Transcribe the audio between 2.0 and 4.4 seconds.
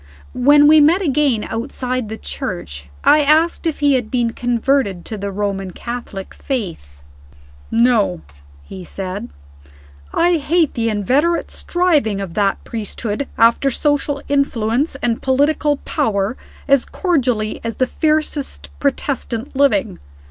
the church, I asked if he had been